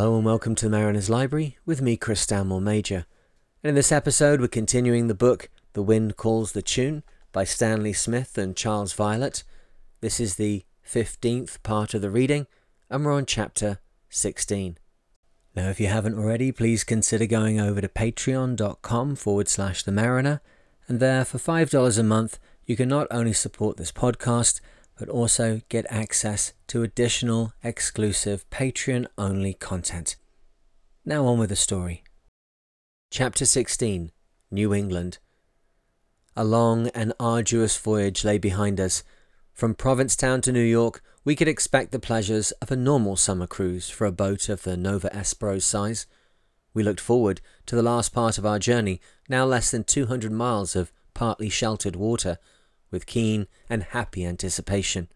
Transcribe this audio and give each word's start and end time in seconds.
Hello 0.00 0.16
and 0.16 0.24
welcome 0.24 0.54
to 0.54 0.64
the 0.64 0.70
Mariner's 0.70 1.10
Library 1.10 1.58
with 1.66 1.82
me, 1.82 1.94
Chris 1.94 2.22
Stanmore 2.22 2.62
Major. 2.62 3.04
And 3.62 3.68
in 3.68 3.74
this 3.74 3.92
episode, 3.92 4.40
we're 4.40 4.48
continuing 4.48 5.08
the 5.08 5.14
book 5.14 5.50
The 5.74 5.82
Wind 5.82 6.16
Calls 6.16 6.52
the 6.52 6.62
Tune 6.62 7.02
by 7.32 7.44
Stanley 7.44 7.92
Smith 7.92 8.38
and 8.38 8.56
Charles 8.56 8.94
Violet. 8.94 9.44
This 10.00 10.18
is 10.18 10.36
the 10.36 10.64
15th 10.88 11.62
part 11.62 11.92
of 11.92 12.00
the 12.00 12.08
reading, 12.08 12.46
and 12.88 13.04
we're 13.04 13.12
on 13.12 13.26
chapter 13.26 13.78
16. 14.08 14.78
Now, 15.54 15.68
if 15.68 15.78
you 15.78 15.88
haven't 15.88 16.18
already, 16.18 16.50
please 16.50 16.82
consider 16.82 17.26
going 17.26 17.60
over 17.60 17.82
to 17.82 17.88
patreon.com 17.88 19.16
forward 19.16 19.50
slash 19.50 19.82
the 19.82 19.92
mariner, 19.92 20.40
and 20.88 20.98
there 20.98 21.26
for 21.26 21.36
$5 21.36 21.98
a 21.98 22.02
month, 22.02 22.38
you 22.64 22.74
can 22.74 22.88
not 22.88 23.06
only 23.10 23.34
support 23.34 23.76
this 23.76 23.92
podcast, 23.92 24.62
but 25.00 25.08
also 25.08 25.62
get 25.70 25.86
access 25.88 26.52
to 26.66 26.82
additional 26.82 27.54
exclusive 27.64 28.48
Patreon 28.50 29.06
only 29.16 29.54
content. 29.54 30.16
Now 31.06 31.24
on 31.24 31.38
with 31.38 31.48
the 31.48 31.56
story. 31.56 32.04
Chapter 33.10 33.46
16 33.46 34.12
New 34.50 34.74
England. 34.74 35.16
A 36.36 36.44
long 36.44 36.88
and 36.88 37.14
arduous 37.18 37.78
voyage 37.78 38.24
lay 38.26 38.36
behind 38.36 38.78
us. 38.78 39.02
From 39.54 39.74
Provincetown 39.74 40.42
to 40.42 40.52
New 40.52 40.60
York, 40.60 41.02
we 41.24 41.34
could 41.34 41.48
expect 41.48 41.92
the 41.92 41.98
pleasures 41.98 42.52
of 42.60 42.70
a 42.70 42.76
normal 42.76 43.16
summer 43.16 43.46
cruise 43.46 43.88
for 43.88 44.06
a 44.06 44.12
boat 44.12 44.50
of 44.50 44.64
the 44.64 44.76
Nova 44.76 45.08
Espero's 45.16 45.64
size. 45.64 46.06
We 46.74 46.82
looked 46.82 47.00
forward 47.00 47.40
to 47.64 47.74
the 47.74 47.82
last 47.82 48.12
part 48.12 48.36
of 48.36 48.44
our 48.44 48.58
journey, 48.58 49.00
now 49.30 49.46
less 49.46 49.70
than 49.70 49.84
200 49.84 50.30
miles 50.30 50.76
of 50.76 50.92
partly 51.14 51.48
sheltered 51.48 51.96
water 51.96 52.36
with 52.90 53.06
keen 53.06 53.46
and 53.68 53.82
happy 53.82 54.24
anticipation. 54.24 55.08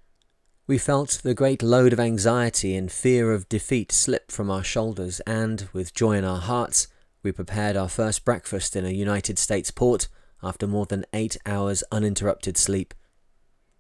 We 0.67 0.79
felt 0.79 1.21
the 1.23 1.35
great 1.35 1.63
load 1.63 1.93
of 1.93 2.01
anxiety 2.01 2.75
and 2.75 2.91
fear 2.91 3.33
of 3.33 3.49
defeat 3.49 3.93
slip 3.93 4.31
from 4.31 4.51
our 4.51 4.65
shoulders, 4.65 5.21
and, 5.21 5.69
with 5.73 5.93
joy 5.93 6.13
in 6.17 6.25
our 6.25 6.41
hearts, 6.41 6.89
we 7.23 7.33
prepared 7.33 7.77
our 7.77 7.89
first 7.89 8.25
breakfast 8.25 8.75
in 8.75 8.87
a 8.87 8.91
United 8.91 9.39
States 9.39 9.71
port 9.71 10.09
after 10.43 10.67
more 10.67 10.87
than 10.87 11.05
eight 11.13 11.37
hours 11.45 11.85
uninterrupted 11.91 12.57
sleep. 12.57 12.95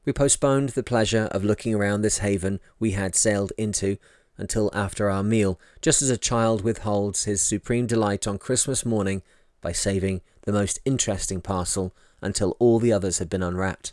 We 0.04 0.12
postponed 0.12 0.70
the 0.70 0.82
pleasure 0.82 1.28
of 1.30 1.44
looking 1.44 1.74
around 1.74 2.02
this 2.02 2.18
haven 2.18 2.60
we 2.78 2.90
had 2.92 3.14
sailed 3.14 3.52
into 3.56 3.96
until 4.36 4.70
after 4.74 5.08
our 5.08 5.22
meal, 5.22 5.58
just 5.80 6.02
as 6.02 6.10
a 6.10 6.18
child 6.18 6.62
withholds 6.62 7.24
his 7.24 7.40
supreme 7.40 7.86
delight 7.86 8.26
on 8.26 8.36
Christmas 8.36 8.84
morning 8.84 9.22
by 9.60 9.72
saving 9.72 10.20
the 10.42 10.52
most 10.52 10.80
interesting 10.84 11.40
parcel 11.40 11.94
until 12.24 12.56
all 12.58 12.78
the 12.78 12.92
others 12.92 13.18
had 13.18 13.28
been 13.28 13.42
unwrapped. 13.42 13.92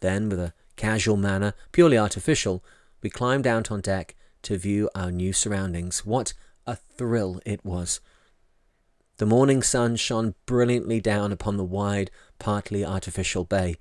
Then, 0.00 0.28
with 0.28 0.38
a 0.38 0.54
casual 0.76 1.16
manner, 1.16 1.54
purely 1.72 1.98
artificial, 1.98 2.64
we 3.02 3.10
climbed 3.10 3.46
out 3.46 3.70
on 3.70 3.80
deck 3.80 4.14
to 4.42 4.56
view 4.56 4.88
our 4.94 5.10
new 5.10 5.32
surroundings. 5.32 6.06
What 6.06 6.32
a 6.66 6.76
thrill 6.76 7.40
it 7.44 7.64
was! 7.64 8.00
The 9.18 9.26
morning 9.26 9.62
sun 9.62 9.96
shone 9.96 10.34
brilliantly 10.46 10.98
down 11.00 11.30
upon 11.30 11.58
the 11.58 11.64
wide, 11.64 12.10
partly 12.38 12.82
artificial 12.82 13.44
bay. 13.44 13.76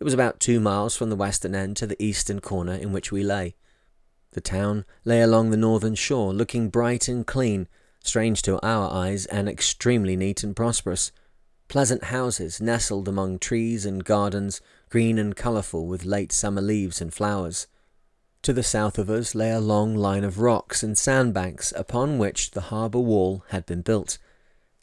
It 0.00 0.04
was 0.04 0.14
about 0.14 0.40
two 0.40 0.60
miles 0.60 0.96
from 0.96 1.10
the 1.10 1.16
western 1.16 1.54
end 1.54 1.76
to 1.76 1.86
the 1.86 2.02
eastern 2.02 2.40
corner 2.40 2.72
in 2.72 2.92
which 2.92 3.12
we 3.12 3.22
lay. 3.22 3.54
The 4.32 4.40
town 4.40 4.86
lay 5.04 5.20
along 5.20 5.50
the 5.50 5.56
northern 5.58 5.94
shore, 5.94 6.32
looking 6.32 6.70
bright 6.70 7.08
and 7.08 7.26
clean, 7.26 7.68
strange 8.02 8.40
to 8.42 8.58
our 8.64 8.90
eyes, 8.90 9.26
and 9.26 9.48
extremely 9.48 10.16
neat 10.16 10.42
and 10.42 10.56
prosperous. 10.56 11.12
Pleasant 11.68 12.04
houses 12.04 12.62
nestled 12.62 13.08
among 13.08 13.38
trees 13.38 13.84
and 13.84 14.02
gardens, 14.02 14.62
green 14.88 15.18
and 15.18 15.36
colourful 15.36 15.86
with 15.86 16.06
late 16.06 16.32
summer 16.32 16.62
leaves 16.62 17.02
and 17.02 17.12
flowers. 17.12 17.66
To 18.42 18.54
the 18.54 18.62
south 18.62 18.98
of 18.98 19.10
us 19.10 19.34
lay 19.34 19.50
a 19.50 19.60
long 19.60 19.94
line 19.94 20.24
of 20.24 20.38
rocks 20.40 20.82
and 20.82 20.96
sandbanks 20.96 21.72
upon 21.76 22.16
which 22.16 22.52
the 22.52 22.62
harbour 22.72 23.00
wall 23.00 23.44
had 23.48 23.66
been 23.66 23.82
built. 23.82 24.16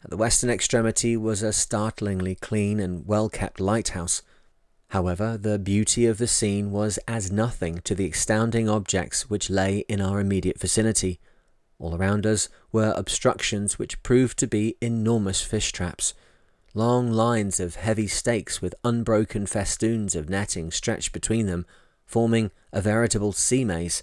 At 0.04 0.10
the 0.10 0.16
western 0.16 0.48
extremity 0.48 1.16
was 1.16 1.42
a 1.42 1.52
startlingly 1.52 2.36
clean 2.36 2.78
and 2.78 3.04
well 3.04 3.28
kept 3.28 3.58
lighthouse. 3.58 4.22
However, 4.90 5.36
the 5.36 5.58
beauty 5.58 6.06
of 6.06 6.18
the 6.18 6.28
scene 6.28 6.70
was 6.70 7.00
as 7.08 7.32
nothing 7.32 7.80
to 7.82 7.96
the 7.96 8.10
astounding 8.10 8.68
objects 8.68 9.28
which 9.28 9.50
lay 9.50 9.78
in 9.88 10.00
our 10.00 10.20
immediate 10.20 10.60
vicinity. 10.60 11.18
All 11.80 11.96
around 11.96 12.24
us 12.24 12.48
were 12.70 12.94
obstructions 12.96 13.76
which 13.76 14.04
proved 14.04 14.38
to 14.38 14.46
be 14.46 14.76
enormous 14.80 15.42
fish 15.42 15.72
traps. 15.72 16.14
Long 16.76 17.10
lines 17.10 17.58
of 17.58 17.76
heavy 17.76 18.06
stakes 18.06 18.60
with 18.60 18.74
unbroken 18.84 19.46
festoons 19.46 20.14
of 20.14 20.28
netting 20.28 20.70
stretched 20.70 21.10
between 21.10 21.46
them, 21.46 21.64
forming 22.04 22.50
a 22.70 22.82
veritable 22.82 23.32
sea 23.32 23.64
maze. 23.64 24.02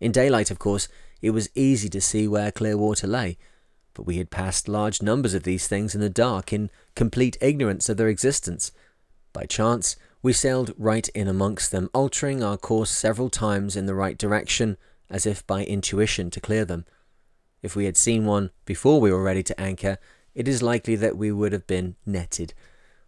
In 0.00 0.10
daylight, 0.10 0.50
of 0.50 0.58
course, 0.58 0.88
it 1.20 1.30
was 1.30 1.48
easy 1.54 1.88
to 1.90 2.00
see 2.00 2.26
where 2.26 2.50
clear 2.50 2.76
water 2.76 3.06
lay, 3.06 3.38
but 3.94 4.02
we 4.02 4.16
had 4.16 4.32
passed 4.32 4.66
large 4.66 5.00
numbers 5.00 5.32
of 5.32 5.44
these 5.44 5.68
things 5.68 5.94
in 5.94 6.00
the 6.00 6.10
dark 6.10 6.52
in 6.52 6.70
complete 6.96 7.36
ignorance 7.40 7.88
of 7.88 7.98
their 7.98 8.08
existence. 8.08 8.72
By 9.32 9.44
chance, 9.44 9.94
we 10.22 10.32
sailed 10.32 10.74
right 10.76 11.08
in 11.10 11.28
amongst 11.28 11.70
them, 11.70 11.88
altering 11.94 12.42
our 12.42 12.56
course 12.58 12.90
several 12.90 13.30
times 13.30 13.76
in 13.76 13.86
the 13.86 13.94
right 13.94 14.18
direction, 14.18 14.76
as 15.08 15.24
if 15.24 15.46
by 15.46 15.64
intuition 15.64 16.30
to 16.32 16.40
clear 16.40 16.64
them. 16.64 16.84
If 17.62 17.76
we 17.76 17.84
had 17.84 17.96
seen 17.96 18.24
one 18.24 18.50
before 18.64 19.00
we 19.00 19.12
were 19.12 19.22
ready 19.22 19.44
to 19.44 19.60
anchor, 19.60 19.98
it 20.34 20.48
is 20.48 20.62
likely 20.62 20.96
that 20.96 21.16
we 21.16 21.30
would 21.30 21.52
have 21.52 21.66
been 21.66 21.96
netted. 22.06 22.54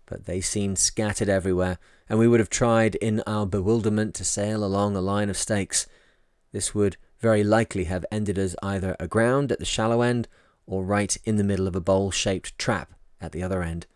But 0.07 0.27
they 0.27 0.41
seemed 0.41 0.79
scattered 0.79 1.29
everywhere, 1.29 1.79
and 2.09 2.19
we 2.19 2.29
would 2.29 2.41
have 2.41 2.51
tried 2.51 2.95
in 2.97 3.23
our 3.27 3.47
bewilderment 3.47 4.15
to 4.17 4.25
sail 4.25 4.65
along 4.65 4.97
a 4.97 5.01
line 5.01 5.31
of 5.31 5.37
stakes. 5.37 5.87
This 6.53 6.75
would 6.75 6.97
very 7.21 7.43
likely 7.43 7.85
have 7.85 8.05
ended 8.13 8.39
us 8.39 8.55
either 8.63 8.97
aground 9.01 9.51
at 9.51 9.59
the 9.59 9.65
shallow 9.65 10.03
end 10.03 10.29
or 10.67 10.85
right 10.85 11.17
in 11.25 11.37
the 11.37 11.45
middle 11.45 11.67
of 11.67 11.75
a 11.75 11.81
bowl 11.81 12.11
shaped 12.11 12.59
trap 12.59 12.93
at 13.21 13.33
the 13.33 13.43
other 13.43 13.63
end. 13.63 13.87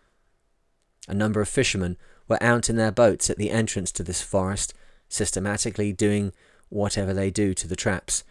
A 1.07 1.15
number 1.15 1.41
of 1.41 1.49
fishermen 1.49 1.97
were 2.27 2.43
out 2.43 2.69
in 2.69 2.77
their 2.77 2.91
boats 2.91 3.31
at 3.31 3.37
the 3.37 3.51
entrance 3.51 3.93
to 3.93 4.03
this 4.03 4.23
forest, 4.23 4.75
systematically 5.09 5.93
doing 5.93 6.33
whatever 6.69 7.15
they 7.15 7.31
do 7.31 7.55
to 7.55 7.67
the 7.67 7.77
traps. 7.77 8.25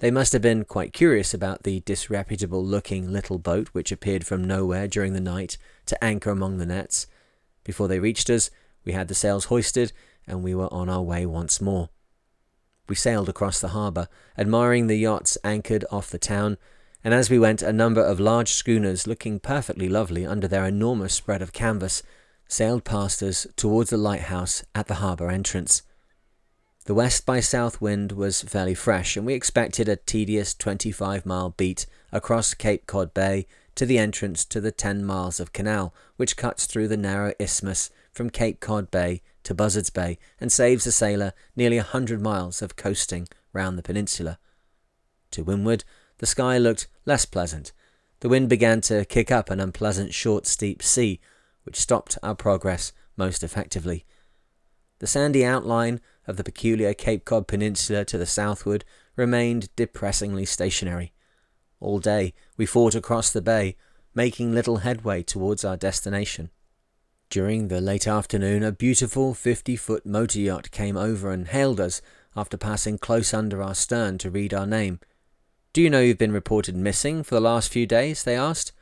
They 0.00 0.10
must 0.10 0.32
have 0.32 0.40
been 0.40 0.64
quite 0.64 0.94
curious 0.94 1.34
about 1.34 1.64
the 1.64 1.80
disreputable 1.80 2.64
looking 2.64 3.12
little 3.12 3.38
boat 3.38 3.68
which 3.72 3.92
appeared 3.92 4.24
from 4.24 4.42
nowhere 4.42 4.88
during 4.88 5.12
the 5.12 5.20
night 5.20 5.58
to 5.84 6.02
anchor 6.02 6.30
among 6.30 6.56
the 6.56 6.64
nets. 6.64 7.06
Before 7.64 7.86
they 7.86 7.98
reached 7.98 8.30
us, 8.30 8.50
we 8.82 8.92
had 8.92 9.08
the 9.08 9.14
sails 9.14 9.44
hoisted, 9.46 9.92
and 10.26 10.42
we 10.42 10.54
were 10.54 10.72
on 10.72 10.88
our 10.88 11.02
way 11.02 11.26
once 11.26 11.60
more. 11.60 11.90
We 12.88 12.94
sailed 12.94 13.28
across 13.28 13.60
the 13.60 13.68
harbour, 13.68 14.08
admiring 14.38 14.86
the 14.86 14.96
yachts 14.96 15.36
anchored 15.44 15.84
off 15.90 16.08
the 16.08 16.18
town, 16.18 16.56
and 17.04 17.12
as 17.12 17.28
we 17.28 17.38
went, 17.38 17.60
a 17.60 17.70
number 17.70 18.02
of 18.02 18.18
large 18.18 18.52
schooners, 18.52 19.06
looking 19.06 19.38
perfectly 19.38 19.88
lovely 19.90 20.24
under 20.24 20.48
their 20.48 20.64
enormous 20.64 21.12
spread 21.12 21.42
of 21.42 21.52
canvas, 21.52 22.02
sailed 22.48 22.84
past 22.84 23.22
us 23.22 23.46
towards 23.54 23.90
the 23.90 23.98
lighthouse 23.98 24.64
at 24.74 24.86
the 24.86 24.94
harbour 24.94 25.28
entrance. 25.28 25.82
The 26.90 26.94
west 26.94 27.24
by 27.24 27.38
south 27.38 27.80
wind 27.80 28.10
was 28.10 28.42
fairly 28.42 28.74
fresh, 28.74 29.16
and 29.16 29.24
we 29.24 29.32
expected 29.32 29.88
a 29.88 29.94
tedious 29.94 30.54
25 30.54 31.24
mile 31.24 31.50
beat 31.50 31.86
across 32.10 32.52
Cape 32.52 32.88
Cod 32.88 33.14
Bay 33.14 33.46
to 33.76 33.86
the 33.86 33.96
entrance 33.96 34.44
to 34.46 34.60
the 34.60 34.72
10 34.72 35.04
miles 35.04 35.38
of 35.38 35.52
canal 35.52 35.94
which 36.16 36.36
cuts 36.36 36.66
through 36.66 36.88
the 36.88 36.96
narrow 36.96 37.32
isthmus 37.38 37.90
from 38.10 38.28
Cape 38.28 38.58
Cod 38.58 38.90
Bay 38.90 39.22
to 39.44 39.54
Buzzards 39.54 39.90
Bay 39.90 40.18
and 40.40 40.50
saves 40.50 40.84
a 40.84 40.90
sailor 40.90 41.32
nearly 41.54 41.78
a 41.78 41.84
hundred 41.84 42.20
miles 42.20 42.60
of 42.60 42.74
coasting 42.74 43.28
round 43.52 43.78
the 43.78 43.84
peninsula. 43.84 44.40
To 45.30 45.44
windward, 45.44 45.84
the 46.18 46.26
sky 46.26 46.58
looked 46.58 46.88
less 47.06 47.24
pleasant. 47.24 47.70
The 48.18 48.28
wind 48.28 48.48
began 48.48 48.80
to 48.80 49.04
kick 49.04 49.30
up 49.30 49.48
an 49.48 49.60
unpleasant 49.60 50.12
short 50.12 50.44
steep 50.44 50.82
sea, 50.82 51.20
which 51.62 51.78
stopped 51.78 52.18
our 52.20 52.34
progress 52.34 52.92
most 53.16 53.44
effectively. 53.44 54.04
The 54.98 55.06
sandy 55.06 55.44
outline 55.44 56.00
of 56.30 56.38
the 56.38 56.44
peculiar 56.44 56.94
Cape 56.94 57.26
Cod 57.26 57.46
Peninsula 57.46 58.06
to 58.06 58.16
the 58.16 58.24
southward 58.24 58.84
remained 59.16 59.74
depressingly 59.76 60.46
stationary. 60.46 61.12
All 61.80 61.98
day 61.98 62.32
we 62.56 62.64
fought 62.64 62.94
across 62.94 63.30
the 63.30 63.42
bay, 63.42 63.76
making 64.14 64.54
little 64.54 64.78
headway 64.78 65.22
towards 65.22 65.64
our 65.64 65.76
destination. 65.76 66.50
During 67.28 67.68
the 67.68 67.80
late 67.80 68.08
afternoon, 68.08 68.62
a 68.62 68.72
beautiful 68.72 69.34
50 69.34 69.76
foot 69.76 70.06
motor 70.06 70.40
yacht 70.40 70.70
came 70.70 70.96
over 70.96 71.30
and 71.30 71.46
hailed 71.46 71.80
us 71.80 72.00
after 72.34 72.56
passing 72.56 72.98
close 72.98 73.34
under 73.34 73.62
our 73.62 73.74
stern 73.74 74.18
to 74.18 74.30
read 74.30 74.54
our 74.54 74.66
name. 74.66 75.00
Do 75.72 75.80
you 75.80 75.90
know 75.90 76.00
you've 76.00 76.18
been 76.18 76.32
reported 76.32 76.74
missing 76.74 77.22
for 77.22 77.34
the 77.34 77.40
last 77.40 77.72
few 77.72 77.86
days? 77.86 78.24
they 78.24 78.34
asked. 78.34 78.72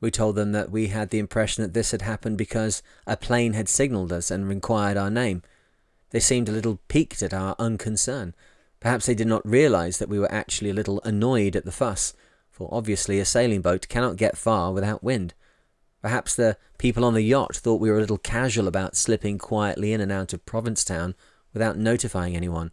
We 0.00 0.10
told 0.10 0.36
them 0.36 0.52
that 0.52 0.70
we 0.70 0.88
had 0.88 1.10
the 1.10 1.18
impression 1.18 1.62
that 1.62 1.74
this 1.74 1.90
had 1.90 2.02
happened 2.02 2.38
because 2.38 2.82
a 3.06 3.16
plane 3.16 3.52
had 3.52 3.68
signalled 3.68 4.12
us 4.12 4.30
and 4.30 4.50
inquired 4.50 4.96
our 4.96 5.10
name. 5.10 5.42
They 6.14 6.20
seemed 6.20 6.48
a 6.48 6.52
little 6.52 6.78
piqued 6.86 7.24
at 7.24 7.34
our 7.34 7.56
unconcern. 7.58 8.36
Perhaps 8.78 9.06
they 9.06 9.16
did 9.16 9.26
not 9.26 9.44
realize 9.44 9.98
that 9.98 10.08
we 10.08 10.20
were 10.20 10.30
actually 10.30 10.70
a 10.70 10.74
little 10.74 11.00
annoyed 11.02 11.56
at 11.56 11.64
the 11.64 11.72
fuss, 11.72 12.14
for 12.52 12.68
obviously 12.70 13.18
a 13.18 13.24
sailing 13.24 13.62
boat 13.62 13.88
cannot 13.88 14.14
get 14.14 14.36
far 14.36 14.72
without 14.72 15.02
wind. 15.02 15.34
Perhaps 16.02 16.36
the 16.36 16.56
people 16.78 17.04
on 17.04 17.14
the 17.14 17.22
yacht 17.22 17.56
thought 17.56 17.80
we 17.80 17.90
were 17.90 17.96
a 17.96 18.00
little 18.00 18.18
casual 18.18 18.68
about 18.68 18.94
slipping 18.94 19.38
quietly 19.38 19.92
in 19.92 20.00
and 20.00 20.12
out 20.12 20.32
of 20.32 20.46
Provincetown 20.46 21.16
without 21.52 21.76
notifying 21.76 22.36
anyone. 22.36 22.72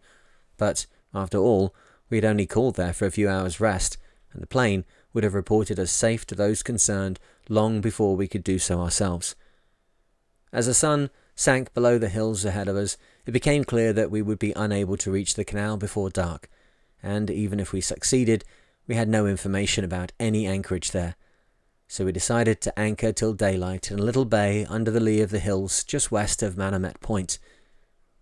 But, 0.58 0.86
after 1.12 1.40
all, 1.40 1.74
We 2.12 2.18
had 2.18 2.26
only 2.26 2.46
called 2.46 2.76
there 2.76 2.94
for 2.94 3.08
a 3.08 3.12
few 3.12 3.30
hours' 3.30 3.62
rest, 3.62 3.98
and 4.34 4.44
the 4.44 4.48
plane 4.48 4.84
would 5.14 5.24
have 5.24 5.34
reported 5.34 5.80
us 5.80 5.92
safe 5.92 6.28
to 6.28 6.36
those 6.36 6.62
concerned 6.62 7.20
long 7.50 7.82
before 7.82 8.16
we 8.16 8.28
could 8.28 8.44
do 8.44 8.60
so 8.60 8.82
ourselves. 8.82 9.34
As 10.54 10.68
the 10.68 10.74
sun 10.74 11.10
sank 11.34 11.74
below 11.74 11.98
the 11.98 12.10
hills 12.10 12.44
ahead 12.44 12.68
of 12.68 12.76
us, 12.76 12.98
it 13.26 13.32
became 13.32 13.64
clear 13.64 13.94
that 13.94 14.12
we 14.12 14.22
would 14.22 14.40
be 14.40 14.54
unable 14.56 14.98
to 14.98 15.12
reach 15.12 15.36
the 15.36 15.46
canal 15.46 15.78
before 15.78 16.10
dark, 16.10 16.50
and 17.04 17.30
even 17.30 17.60
if 17.60 17.72
we 17.72 17.82
succeeded, 17.82 18.44
we 18.88 18.96
had 18.96 19.10
no 19.10 19.26
information 19.28 19.84
about 19.84 20.12
any 20.20 20.48
anchorage 20.48 20.92
there. 20.92 21.16
So 21.88 22.06
we 22.06 22.12
decided 22.12 22.62
to 22.62 22.80
anchor 22.80 23.12
till 23.12 23.34
daylight 23.34 23.92
in 23.92 24.00
a 24.00 24.04
little 24.04 24.26
bay 24.26 24.66
under 24.66 24.92
the 24.92 25.00
lee 25.00 25.22
of 25.22 25.30
the 25.30 25.40
hills 25.40 25.84
just 25.84 26.12
west 26.12 26.42
of 26.42 26.56
Manomet 26.56 27.00
Point. 27.02 27.38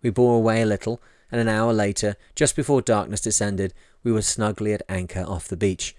We 0.02 0.10
bore 0.10 0.36
away 0.36 0.62
a 0.62 0.66
little, 0.66 1.00
and 1.30 1.40
an 1.40 1.48
hour 1.48 1.72
later, 1.72 2.16
just 2.34 2.56
before 2.56 2.82
darkness 2.82 3.20
descended, 3.20 3.72
we 4.02 4.12
were 4.12 4.22
snugly 4.22 4.72
at 4.72 4.82
anchor 4.88 5.24
off 5.26 5.46
the 5.46 5.56
beach. 5.56 5.94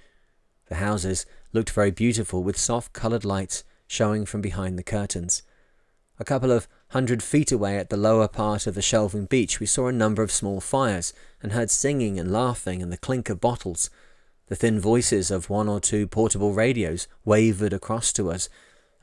The 0.68 0.76
houses 0.76 1.26
looked 1.54 1.70
very 1.70 1.92
beautiful 1.92 2.44
with 2.44 2.58
soft 2.58 2.94
coloured 2.94 3.26
lights 3.26 3.64
showing 3.88 4.26
from 4.26 4.42
behind 4.42 4.78
the 4.78 4.84
curtains. 4.84 5.44
A 6.20 6.24
couple 6.24 6.52
of 6.52 6.68
hundred 6.92 7.24
feet 7.24 7.52
away 7.52 7.78
at 7.78 7.90
the 7.90 7.98
lower 7.98 8.28
part 8.28 8.68
of 8.68 8.76
the 8.76 8.82
shelving 8.82 9.26
beach, 9.26 9.60
we 9.60 9.66
saw 9.66 9.88
a 9.88 9.94
number 9.94 10.22
of 10.22 10.32
small 10.32 10.60
fires 10.60 11.14
and 11.42 11.54
heard 11.54 11.72
singing 11.72 12.20
and 12.20 12.32
laughing 12.32 12.82
and 12.82 12.92
the 12.92 12.98
clink 12.98 13.30
of 13.30 13.40
bottles. 13.40 13.90
The 14.48 14.56
thin 14.56 14.80
voices 14.80 15.32
of 15.32 15.50
one 15.50 15.70
or 15.70 15.80
two 15.80 16.06
portable 16.06 16.54
radios 16.54 17.08
wavered 17.24 17.72
across 17.72 18.12
to 18.14 18.30
us, 18.30 18.50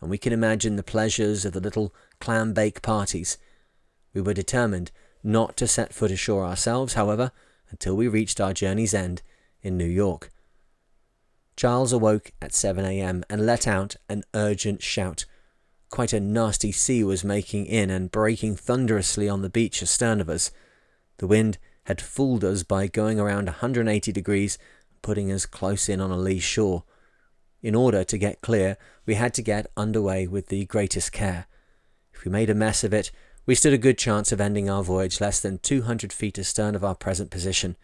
and 0.01 0.11
we 0.11 0.19
can 0.19 0.35
imagine 0.35 0.77
the 0.77 0.83
pleasures 0.83 1.47
of 1.47 1.55
the 1.55 1.61
little 1.61 1.95
clam 2.21 2.53
bake 2.53 2.83
parties. 2.83 3.39
We 4.13 4.21
were 4.21 4.35
determined 4.35 4.91
not 5.23 5.57
to 5.57 5.67
set 5.67 5.95
foot 5.95 6.11
ashore 6.11 6.45
ourselves, 6.45 6.95
however, 6.95 7.33
until 7.71 7.97
we 7.97 8.07
reached 8.07 8.41
our 8.41 8.53
journey's 8.53 8.93
end 8.93 9.23
in 9.63 9.79
New 9.79 9.87
York. 9.87 10.31
Charles 11.57 11.93
awoke 11.93 12.33
at 12.41 12.55
7 12.55 12.85
a.m. 12.85 13.25
and 13.29 13.47
let 13.47 13.67
out 13.67 13.97
an 14.09 14.25
urgent 14.35 14.83
shout. 14.83 15.25
Quite 15.91 16.13
a 16.13 16.21
nasty 16.21 16.71
sea 16.71 17.03
was 17.03 17.25
making 17.25 17.67
in 17.67 17.91
and 17.91 18.11
breaking 18.11 18.57
thunderously 18.57 19.29
on 19.29 19.43
the 19.43 19.49
beach 19.49 19.83
astern 19.83 20.21
of 20.21 20.29
us. 20.29 20.51
The 21.19 21.27
wind 21.27 21.59
had 21.85 22.01
fooled 22.01 22.45
us 22.45 22.63
by 22.63 22.87
going 22.87 23.19
around 23.19 23.47
180 23.47 24.13
degrees, 24.13 24.59
putting 25.01 25.33
us 25.33 25.47
close 25.47 25.89
in 25.89 26.01
on 26.01 26.11
a 26.11 26.19
lee 26.19 26.39
shore. 26.39 26.85
In 27.63 27.75
order 27.75 28.05
to 28.05 28.19
get 28.19 28.43
clear, 28.43 28.77
we 29.07 29.15
had 29.15 29.33
to 29.35 29.43
get 29.43 29.67
under 29.77 30.03
way 30.03 30.27
with 30.27 30.49
the 30.49 30.67
greatest 30.67 31.11
care. 31.13 31.47
If 32.13 32.25
we 32.25 32.31
made 32.31 32.51
a 32.51 32.55
mess 32.55 32.85
of 32.85 32.93
it, 32.93 33.11
we 33.47 33.55
stood 33.55 33.73
a 33.73 33.79
good 33.79 33.97
chance 33.97 34.31
of 34.31 34.41
ending 34.41 34.69
our 34.69 34.83
voyage 34.83 35.21
less 35.23 35.41
than 35.41 35.59
200 35.59 36.13
feet 36.13 36.39
astern 36.39 36.75
of 36.75 36.85
our 36.85 36.95
present 36.95 37.31
position. 37.31 37.77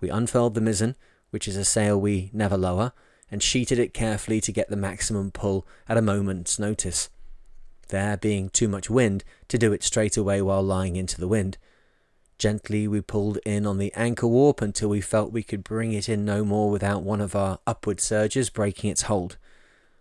We 0.00 0.10
unfurled 0.10 0.54
the 0.54 0.60
mizzen, 0.60 0.96
which 1.30 1.46
is 1.46 1.56
a 1.56 1.64
sail 1.64 2.00
we 2.00 2.30
never 2.32 2.56
lower, 2.56 2.92
and 3.30 3.42
sheeted 3.42 3.78
it 3.78 3.94
carefully 3.94 4.40
to 4.40 4.52
get 4.52 4.68
the 4.68 4.76
maximum 4.76 5.30
pull 5.30 5.66
at 5.88 5.96
a 5.96 6.02
moment's 6.02 6.58
notice, 6.58 7.08
there 7.88 8.16
being 8.16 8.48
too 8.48 8.68
much 8.68 8.90
wind 8.90 9.24
to 9.48 9.58
do 9.58 9.72
it 9.72 9.82
straight 9.82 10.16
away 10.16 10.40
while 10.40 10.62
lying 10.62 10.96
into 10.96 11.20
the 11.20 11.28
wind. 11.28 11.58
Gently 12.38 12.88
we 12.88 13.00
pulled 13.00 13.38
in 13.46 13.66
on 13.66 13.78
the 13.78 13.92
anchor 13.94 14.26
warp 14.26 14.60
until 14.60 14.88
we 14.88 15.00
felt 15.00 15.32
we 15.32 15.42
could 15.42 15.62
bring 15.62 15.92
it 15.92 16.08
in 16.08 16.24
no 16.24 16.44
more 16.44 16.70
without 16.70 17.02
one 17.02 17.20
of 17.20 17.36
our 17.36 17.58
upward 17.66 18.00
surges 18.00 18.50
breaking 18.50 18.90
its 18.90 19.02
hold. 19.02 19.36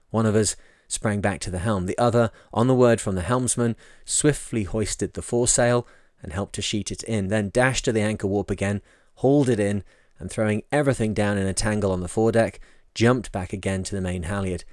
One 0.09 0.25
of 0.25 0.35
us 0.35 0.55
sprang 0.87 1.21
back 1.21 1.39
to 1.41 1.51
the 1.51 1.59
helm. 1.59 1.85
The 1.85 1.97
other, 1.97 2.31
on 2.53 2.67
the 2.67 2.75
word 2.75 3.01
from 3.01 3.15
the 3.15 3.21
helmsman, 3.21 3.75
swiftly 4.05 4.63
hoisted 4.63 5.13
the 5.13 5.21
foresail 5.21 5.87
and 6.21 6.33
helped 6.33 6.55
to 6.55 6.61
sheet 6.61 6.91
it 6.91 7.03
in, 7.03 7.27
then 7.27 7.49
dashed 7.49 7.85
to 7.85 7.91
the 7.91 8.01
anchor 8.01 8.27
warp 8.27 8.49
again, 8.49 8.81
hauled 9.15 9.49
it 9.49 9.59
in, 9.59 9.83
and 10.19 10.31
throwing 10.31 10.63
everything 10.71 11.13
down 11.13 11.37
in 11.37 11.47
a 11.47 11.53
tangle 11.53 11.91
on 11.91 12.01
the 12.01 12.07
foredeck, 12.07 12.59
jumped 12.93 13.31
back 13.31 13.53
again 13.53 13.83
to 13.83 13.95
the 13.95 14.01
main 14.01 14.23
halyard. 14.23 14.63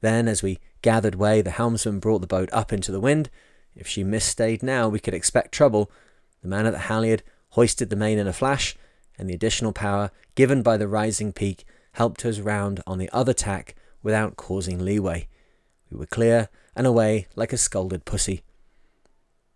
Then, 0.00 0.28
as 0.28 0.42
we 0.42 0.58
gathered 0.82 1.14
way, 1.14 1.42
the 1.42 1.50
helmsman 1.50 2.00
brought 2.00 2.20
the 2.20 2.26
boat 2.26 2.48
up 2.52 2.72
into 2.72 2.90
the 2.90 3.00
wind. 3.00 3.30
If 3.74 3.86
she 3.86 4.04
misstayed 4.04 4.62
now, 4.62 4.88
we 4.88 4.98
could 4.98 5.14
expect 5.14 5.52
trouble. 5.52 5.90
The 6.42 6.48
man 6.48 6.66
at 6.66 6.72
the 6.72 6.78
halyard 6.80 7.22
hoisted 7.50 7.88
the 7.88 7.96
main 7.96 8.18
in 8.18 8.26
a 8.26 8.32
flash, 8.32 8.76
and 9.16 9.28
the 9.28 9.34
additional 9.34 9.72
power 9.72 10.10
given 10.34 10.62
by 10.62 10.76
the 10.76 10.88
rising 10.88 11.32
peak 11.32 11.64
helped 11.92 12.24
us 12.24 12.38
round 12.38 12.82
on 12.86 12.98
the 12.98 13.10
other 13.12 13.32
tack 13.32 13.74
without 14.02 14.36
causing 14.36 14.84
leeway. 14.84 15.28
We 15.90 15.98
were 15.98 16.06
clear 16.06 16.48
and 16.74 16.86
away 16.86 17.28
like 17.36 17.52
a 17.52 17.58
scolded 17.58 18.04
pussy. 18.04 18.42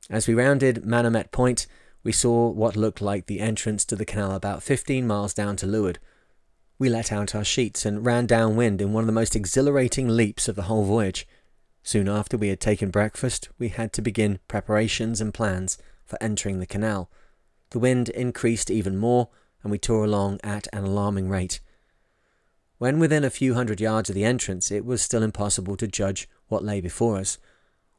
As 0.08 0.28
we 0.28 0.34
rounded 0.34 0.84
Manomet 0.84 1.32
Point, 1.32 1.66
we 2.04 2.12
saw 2.12 2.48
what 2.50 2.76
looked 2.76 3.00
like 3.00 3.26
the 3.26 3.40
entrance 3.40 3.84
to 3.86 3.96
the 3.96 4.04
canal 4.04 4.32
about 4.32 4.62
fifteen 4.62 5.06
miles 5.06 5.34
down 5.34 5.56
to 5.56 5.66
leeward. 5.66 5.98
We 6.78 6.90
let 6.90 7.10
out 7.10 7.34
our 7.34 7.44
sheets 7.44 7.86
and 7.86 8.04
ran 8.04 8.26
downwind 8.26 8.82
in 8.82 8.92
one 8.92 9.02
of 9.02 9.06
the 9.06 9.12
most 9.12 9.34
exhilarating 9.34 10.08
leaps 10.08 10.46
of 10.46 10.56
the 10.56 10.64
whole 10.64 10.84
voyage. 10.84 11.26
Soon 11.82 12.06
after 12.06 12.36
we 12.36 12.48
had 12.48 12.60
taken 12.60 12.90
breakfast, 12.90 13.48
we 13.58 13.68
had 13.68 13.92
to 13.94 14.02
begin 14.02 14.40
preparations 14.46 15.20
and 15.20 15.32
plans 15.32 15.78
for 16.04 16.22
entering 16.22 16.58
the 16.58 16.66
canal. 16.66 17.10
The 17.70 17.78
wind 17.78 18.10
increased 18.10 18.70
even 18.70 18.98
more, 18.98 19.28
and 19.62 19.70
we 19.70 19.78
tore 19.78 20.04
along 20.04 20.38
at 20.44 20.68
an 20.72 20.84
alarming 20.84 21.30
rate. 21.30 21.60
When 22.78 22.98
within 22.98 23.24
a 23.24 23.30
few 23.30 23.54
hundred 23.54 23.80
yards 23.80 24.10
of 24.10 24.14
the 24.14 24.24
entrance, 24.24 24.70
it 24.70 24.84
was 24.84 25.00
still 25.00 25.22
impossible 25.22 25.76
to 25.78 25.88
judge 25.88 26.28
what 26.48 26.62
lay 26.62 26.82
before 26.82 27.16
us. 27.16 27.38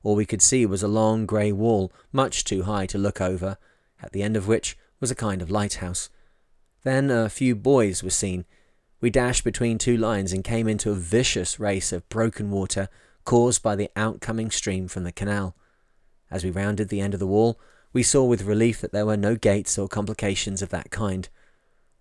All 0.03 0.15
we 0.15 0.25
could 0.25 0.41
see 0.41 0.67
was 0.67 0.83
a 0.83 0.87
long 0.87 1.25
grey 1.25 1.51
wall, 1.51 1.91
much 2.11 2.43
too 2.43 2.63
high 2.63 2.85
to 2.87 2.99
look 2.99 3.19
over, 3.19 3.57
at 4.03 4.11
the 4.11 4.21
end 4.21 4.37
of 4.37 4.47
which 4.47 4.77
was 4.99 5.09
a 5.09 5.15
kind 5.15 5.41
of 5.41 5.49
lighthouse. 5.49 6.11
Then 6.83 7.09
a 7.09 7.27
few 7.27 7.55
buoys 7.55 8.03
were 8.03 8.11
seen, 8.11 8.45
we 8.99 9.09
dashed 9.09 9.43
between 9.43 9.77
two 9.77 9.97
lines 9.97 10.33
and 10.33 10.43
came 10.43 10.67
into 10.67 10.91
a 10.91 10.95
vicious 10.95 11.59
race 11.59 11.91
of 11.91 12.07
broken 12.09 12.49
water 12.49 12.89
caused 13.25 13.61
by 13.61 13.75
the 13.75 13.89
outcoming 13.95 14.49
stream 14.49 14.87
from 14.87 15.03
the 15.03 15.11
canal. 15.11 15.55
As 16.31 16.43
we 16.43 16.49
rounded 16.49 16.89
the 16.89 17.01
end 17.01 17.13
of 17.13 17.19
the 17.19 17.27
wall, 17.27 17.59
we 17.93 18.03
saw 18.03 18.23
with 18.23 18.43
relief 18.43 18.81
that 18.81 18.91
there 18.91 19.05
were 19.05 19.17
no 19.17 19.35
gates 19.35 19.77
or 19.77 19.87
complications 19.87 20.61
of 20.61 20.69
that 20.69 20.91
kind. 20.91 21.29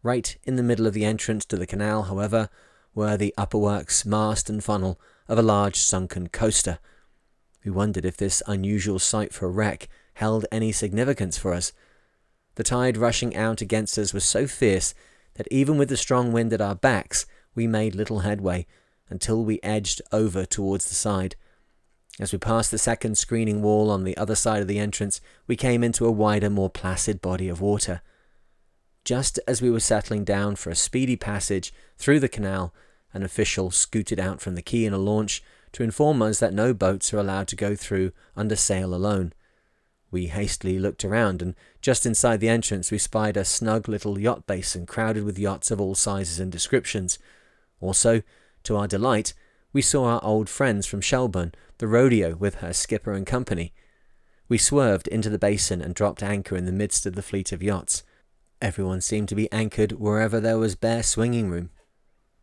Right 0.03 0.37
in 0.45 0.57
the 0.57 0.63
middle 0.63 0.87
of 0.87 0.95
the 0.95 1.05
entrance 1.05 1.45
to 1.47 1.57
the 1.57 1.67
canal, 1.67 2.05
however, 2.05 2.49
were 2.95 3.17
the 3.17 3.35
upper 3.37 3.59
works, 3.59 4.07
mast, 4.07 4.49
and 4.49 4.63
funnel 4.63 4.99
of 5.29 5.39
a 5.39 5.43
large 5.43 5.77
sunken 5.77 6.29
coaster. 6.29 6.79
We 7.65 7.71
wondered 7.71 8.05
if 8.05 8.17
this 8.17 8.43
unusual 8.47 8.99
sight 8.99 9.35
for 9.35 9.47
a 9.47 9.51
wreck 9.51 9.89
held 10.15 10.47
any 10.51 10.73
significance 10.73 11.37
for 11.37 11.53
us. 11.53 11.73
The 12.55 12.65
tide 12.65 12.97
rushing 12.97 13.37
out 13.37 13.61
against 13.61 13.99
us 13.99 14.15
was 14.15 14.25
so 14.25 14.47
fierce 14.47 14.95
that 15.37 15.49
even 15.51 15.79
with 15.79 15.89
the 15.89 15.97
strong 15.97 16.33
wind 16.33 16.53
at 16.53 16.61
our 16.61 16.75
backs, 16.75 17.27
we 17.55 17.67
made 17.67 17.95
little 17.95 18.21
headway 18.21 18.67
until 19.09 19.45
we 19.45 19.61
edged 19.63 20.03
over 20.13 20.45
towards 20.45 20.89
the 20.89 20.95
side. 20.95 21.37
As 22.19 22.33
we 22.33 22.39
passed 22.39 22.71
the 22.71 22.79
second 22.79 23.19
screening 23.19 23.63
wall 23.63 23.91
on 23.91 24.05
the 24.05 24.17
other 24.17 24.35
side 24.35 24.63
of 24.63 24.69
the 24.69 24.79
entrance, 24.79 25.21
we 25.47 25.57
came 25.57 25.85
into 25.85 26.07
a 26.07 26.11
wider, 26.11 26.49
more 26.49 26.71
placid 26.71 27.21
body 27.21 27.49
of 27.49 27.61
water. 27.61 28.01
Just 29.05 29.39
as 29.47 29.61
we 29.61 29.71
were 29.71 29.81
settling 29.81 30.25
down 30.25 30.57
for 30.57 30.71
a 30.71 30.75
speedy 30.75 31.17
passage 31.17 31.73
through 31.99 32.21
the 32.21 32.29
canal, 32.29 32.75
an 33.13 33.23
official 33.23 33.71
scooted 33.71 34.19
out 34.19 34.41
from 34.41 34.55
the 34.55 34.63
quay 34.63 34.85
in 34.85 34.93
a 34.93 34.99
launch 34.99 35.43
to 35.73 35.83
inform 35.83 36.23
us 36.23 36.39
that 36.39 36.55
no 36.55 36.73
boats 36.73 37.13
are 37.13 37.19
allowed 37.19 37.49
to 37.49 37.57
go 37.57 37.77
through 37.77 38.13
under 38.35 38.57
sail 38.57 38.95
alone. 38.95 39.33
We 40.11 40.27
hastily 40.27 40.79
looked 40.79 41.05
around, 41.05 41.43
and 41.43 41.55
just 41.81 42.07
inside 42.07 42.41
the 42.41 42.49
entrance 42.49 42.91
we 42.91 42.99
spied 42.99 43.37
a 43.37 43.45
snug 43.45 43.89
little 43.89 44.19
yacht 44.19 44.47
basin 44.47 44.87
crowded 44.87 45.25
with 45.25 45.39
yachts 45.39 45.71
of 45.71 45.81
all 45.81 45.95
sizes 45.95 46.39
and 46.39 46.51
descriptions. 46.51 47.19
Also, 47.81 48.23
to 48.63 48.77
our 48.77 48.87
delight, 48.87 49.35
we 49.73 49.83
saw 49.83 50.05
our 50.07 50.25
old 50.25 50.49
friends 50.49 50.87
from 50.87 51.01
Shelburne, 51.01 51.53
the 51.79 51.87
rodeo 51.87 52.35
with 52.35 52.57
her 52.57 52.73
skipper 52.73 53.13
and 53.13 53.27
company. 53.27 53.75
We 54.49 54.59
swerved 54.59 55.09
into 55.09 55.29
the 55.29 55.39
basin 55.39 55.83
and 55.83 55.95
dropped 55.95 56.23
anchor 56.23 56.57
in 56.57 56.67
the 56.67 56.73
midst 56.73 57.05
of 57.05 57.15
the 57.15 57.23
fleet 57.23 57.53
of 57.53 57.63
yachts. 57.63 58.03
Everyone 58.63 59.01
seemed 59.01 59.29
to 59.29 59.35
be 59.35 59.53
anchored 59.53 59.93
wherever 59.93 60.41
there 60.41 60.59
was 60.59 60.77
bare 60.77 61.03
swinging 61.03 61.51
room. 61.51 61.71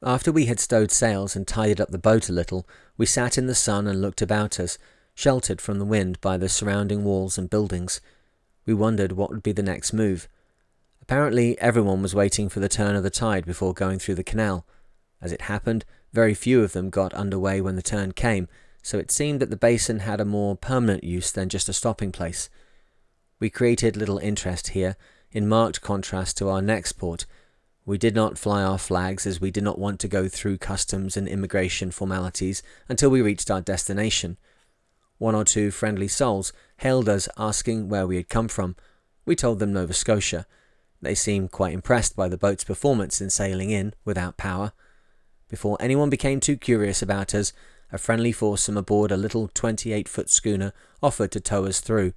After 0.03 0.31
we 0.31 0.45
had 0.45 0.59
stowed 0.59 0.91
sails 0.91 1.35
and 1.35 1.47
tidied 1.47 1.79
up 1.79 1.89
the 1.89 1.97
boat 1.97 2.29
a 2.29 2.33
little, 2.33 2.67
we 2.97 3.05
sat 3.05 3.37
in 3.37 3.47
the 3.47 3.55
sun 3.55 3.87
and 3.87 4.01
looked 4.01 4.21
about 4.21 4.59
us, 4.59 4.77
sheltered 5.15 5.61
from 5.61 5.79
the 5.79 5.85
wind 5.85 6.19
by 6.21 6.37
the 6.37 6.49
surrounding 6.49 7.03
walls 7.03 7.37
and 7.37 7.49
buildings. 7.49 8.01
We 8.65 8.73
wondered 8.73 9.13
what 9.13 9.29
would 9.29 9.43
be 9.43 9.51
the 9.51 9.63
next 9.63 9.93
move. 9.93 10.27
Apparently, 11.01 11.59
everyone 11.59 12.01
was 12.01 12.15
waiting 12.15 12.49
for 12.49 12.59
the 12.59 12.69
turn 12.69 12.95
of 12.95 13.03
the 13.03 13.09
tide 13.09 13.45
before 13.45 13.73
going 13.73 13.99
through 13.99 14.15
the 14.15 14.23
canal. 14.23 14.65
As 15.21 15.31
it 15.31 15.41
happened, 15.41 15.85
very 16.13 16.33
few 16.33 16.63
of 16.63 16.73
them 16.73 16.89
got 16.89 17.13
under 17.13 17.37
way 17.37 17.59
when 17.61 17.75
the 17.75 17.81
turn 17.81 18.11
came, 18.13 18.47
so 18.81 18.97
it 18.97 19.11
seemed 19.11 19.39
that 19.39 19.49
the 19.49 19.57
basin 19.57 19.99
had 19.99 20.19
a 20.19 20.25
more 20.25 20.55
permanent 20.55 21.03
use 21.03 21.31
than 21.31 21.49
just 21.49 21.69
a 21.69 21.73
stopping 21.73 22.11
place. 22.11 22.49
We 23.39 23.49
created 23.49 23.97
little 23.97 24.19
interest 24.19 24.69
here, 24.69 24.95
in 25.31 25.49
marked 25.49 25.81
contrast 25.81 26.37
to 26.37 26.49
our 26.49 26.61
next 26.61 26.93
port. 26.93 27.25
We 27.85 27.97
did 27.97 28.15
not 28.15 28.37
fly 28.37 28.63
our 28.63 28.77
flags 28.77 29.25
as 29.25 29.41
we 29.41 29.51
did 29.51 29.63
not 29.63 29.79
want 29.79 29.99
to 30.01 30.07
go 30.07 30.27
through 30.29 30.59
customs 30.59 31.17
and 31.17 31.27
immigration 31.27 31.91
formalities 31.91 32.63
until 32.87 33.09
we 33.09 33.21
reached 33.21 33.51
our 33.51 33.59
destination. 33.59 34.37
One 35.23 35.35
or 35.35 35.45
two 35.45 35.71
friendly 35.71 36.09
souls 36.09 36.51
hailed 36.79 37.07
us 37.07 37.29
asking 37.37 37.87
where 37.87 38.05
we 38.05 38.17
had 38.17 38.27
come 38.27 38.49
from. 38.49 38.75
We 39.25 39.37
told 39.37 39.59
them 39.59 39.71
Nova 39.71 39.93
Scotia. 39.93 40.45
They 41.01 41.15
seemed 41.15 41.49
quite 41.49 41.73
impressed 41.73 42.17
by 42.17 42.27
the 42.27 42.37
boat's 42.37 42.65
performance 42.65 43.21
in 43.21 43.29
sailing 43.29 43.69
in 43.69 43.93
without 44.03 44.35
power. 44.35 44.73
Before 45.47 45.77
anyone 45.79 46.09
became 46.09 46.41
too 46.41 46.57
curious 46.57 47.01
about 47.01 47.33
us, 47.33 47.53
a 47.89 47.97
friendly 47.97 48.33
foursome 48.33 48.75
aboard 48.75 49.13
a 49.13 49.15
little 49.15 49.47
28 49.47 50.09
foot 50.09 50.29
schooner 50.29 50.73
offered 51.01 51.31
to 51.31 51.39
tow 51.39 51.67
us 51.67 51.79
through. 51.79 52.11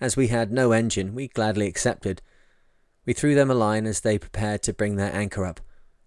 As 0.00 0.16
we 0.16 0.28
had 0.28 0.50
no 0.50 0.72
engine, 0.72 1.14
we 1.14 1.28
gladly 1.28 1.66
accepted. 1.66 2.22
We 3.04 3.12
threw 3.12 3.34
them 3.34 3.50
a 3.50 3.54
line 3.54 3.84
as 3.84 4.00
they 4.00 4.16
prepared 4.16 4.62
to 4.62 4.72
bring 4.72 4.96
their 4.96 5.14
anchor 5.14 5.44
up. 5.44 5.60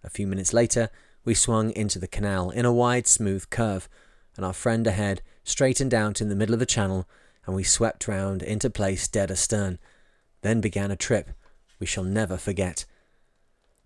A 0.03 0.09
few 0.09 0.25
minutes 0.25 0.53
later, 0.53 0.89
we 1.23 1.35
swung 1.35 1.69
into 1.73 1.99
the 1.99 2.07
canal 2.07 2.49
in 2.49 2.65
a 2.65 2.73
wide, 2.73 3.05
smooth 3.05 3.51
curve, 3.51 3.87
and 4.35 4.43
our 4.43 4.53
friend 4.53 4.87
ahead 4.87 5.21
straightened 5.45 5.93
out 5.93 6.19
in 6.19 6.27
the 6.27 6.35
middle 6.35 6.53
of 6.53 6.59
the 6.59 6.65
channel, 6.65 7.07
and 7.45 7.55
we 7.55 7.63
swept 7.63 8.09
round 8.09 8.43
into 8.43 8.69
place 8.69 9.07
dead 9.07 9.31
astern. 9.31 9.79
Then 10.41 10.59
began 10.59 10.91
a 10.91 10.97
trip 10.97 11.29
we 11.79 11.85
shall 11.85 12.03
never 12.03 12.37
forget. 12.37 12.85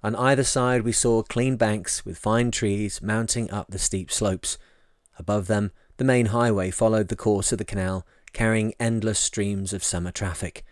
On 0.01 0.15
either 0.15 0.43
side, 0.43 0.83
we 0.83 0.91
saw 0.91 1.21
clean 1.21 1.57
banks 1.57 2.05
with 2.05 2.17
fine 2.17 2.51
trees 2.51 3.01
mounting 3.01 3.51
up 3.51 3.67
the 3.69 3.79
steep 3.79 4.11
slopes. 4.11 4.57
Above 5.17 5.47
them, 5.47 5.71
the 5.97 6.05
main 6.05 6.27
highway 6.27 6.71
followed 6.71 7.09
the 7.09 7.15
course 7.15 7.51
of 7.51 7.57
the 7.57 7.65
canal, 7.65 8.05
carrying 8.31 8.73
endless 8.79 9.19
streams 9.19 9.73
of 9.73 9.83
summer 9.83 10.11
traffic. 10.11 10.63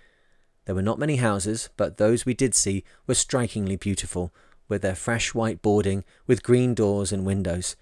There 0.65 0.75
were 0.75 0.81
not 0.81 0.99
many 0.99 1.17
houses, 1.17 1.69
but 1.75 1.97
those 1.97 2.25
we 2.25 2.33
did 2.33 2.55
see 2.55 2.83
were 3.05 3.13
strikingly 3.13 3.75
beautiful, 3.75 4.33
with 4.69 4.81
their 4.81 4.95
fresh 4.95 5.33
white 5.33 5.61
boarding, 5.61 6.03
with 6.25 6.43
green 6.43 6.73
doors 6.73 7.11
and 7.11 7.25
windows. 7.25 7.75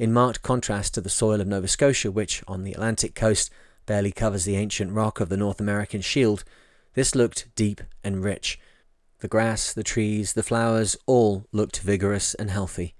In 0.00 0.14
marked 0.14 0.40
contrast 0.40 0.94
to 0.94 1.02
the 1.02 1.10
soil 1.10 1.42
of 1.42 1.46
Nova 1.46 1.68
Scotia, 1.68 2.10
which, 2.10 2.42
on 2.48 2.64
the 2.64 2.72
Atlantic 2.72 3.14
coast, 3.14 3.50
barely 3.84 4.10
covers 4.10 4.46
the 4.46 4.56
ancient 4.56 4.92
rock 4.92 5.20
of 5.20 5.28
the 5.28 5.36
North 5.36 5.60
American 5.60 6.00
shield, 6.00 6.42
this 6.94 7.14
looked 7.14 7.54
deep 7.54 7.82
and 8.02 8.24
rich. 8.24 8.58
The 9.18 9.28
grass, 9.28 9.74
the 9.74 9.82
trees, 9.82 10.32
the 10.32 10.42
flowers, 10.42 10.96
all 11.04 11.44
looked 11.52 11.80
vigorous 11.80 12.32
and 12.32 12.50
healthy. 12.50 12.94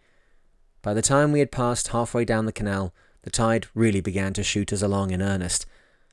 By 0.83 0.93
the 0.93 1.01
time 1.01 1.33
we 1.33 1.39
had 1.39 1.51
passed 1.51 1.89
halfway 1.89 2.27
down 2.27 2.45
the 2.45 2.53
canal, 2.53 2.93
the 3.23 3.31
tide 3.31 3.69
really 3.73 4.03
began 4.03 4.35
to 4.35 4.43
shoot 4.43 4.71
us 4.71 4.83
along 4.83 5.11
in 5.11 5.23
earnest. 5.23 5.65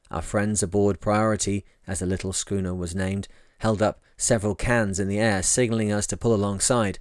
Our 0.10 0.22
friends 0.22 0.64
aboard 0.64 1.02
Priority, 1.02 1.66
as 1.86 2.00
the 2.00 2.06
little 2.06 2.32
schooner 2.32 2.74
was 2.74 2.96
named, 2.96 3.28
held 3.58 3.82
up 3.82 4.00
several 4.16 4.56
cans 4.56 5.02
in 5.02 5.10
the 5.10 5.20
air, 5.20 5.44
signalling 5.44 5.92
us 5.92 6.08
to 6.08 6.16
pull 6.16 6.34
alongside. 6.34 7.00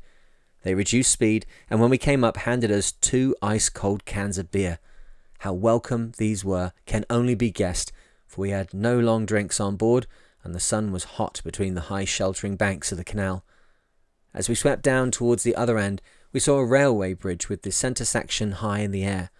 They 0.66 0.74
reduced 0.74 1.12
speed, 1.12 1.46
and 1.70 1.80
when 1.80 1.90
we 1.90 1.96
came 1.96 2.24
up, 2.24 2.38
handed 2.38 2.72
us 2.72 2.90
two 2.90 3.36
ice 3.40 3.68
cold 3.68 4.04
cans 4.04 4.36
of 4.36 4.50
beer. 4.50 4.80
How 5.38 5.52
welcome 5.52 6.10
these 6.18 6.44
were 6.44 6.72
can 6.86 7.04
only 7.08 7.36
be 7.36 7.52
guessed, 7.52 7.92
for 8.26 8.40
we 8.40 8.50
had 8.50 8.74
no 8.74 8.98
long 8.98 9.26
drinks 9.26 9.60
on 9.60 9.76
board, 9.76 10.08
and 10.42 10.52
the 10.52 10.58
sun 10.58 10.90
was 10.90 11.04
hot 11.04 11.40
between 11.44 11.74
the 11.74 11.82
high 11.82 12.04
sheltering 12.04 12.56
banks 12.56 12.90
of 12.90 12.98
the 12.98 13.04
canal. 13.04 13.44
As 14.34 14.48
we 14.48 14.56
swept 14.56 14.82
down 14.82 15.12
towards 15.12 15.44
the 15.44 15.54
other 15.54 15.78
end, 15.78 16.02
we 16.32 16.40
saw 16.40 16.58
a 16.58 16.66
railway 16.66 17.14
bridge 17.14 17.48
with 17.48 17.62
the 17.62 17.70
centre 17.70 18.04
section 18.04 18.50
high 18.50 18.80
in 18.80 18.90
the 18.90 19.04
air. 19.04 19.30